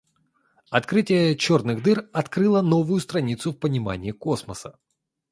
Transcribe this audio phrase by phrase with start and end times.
[0.71, 4.79] Открытие черных дыр открыло новую страницу в понимании космоса.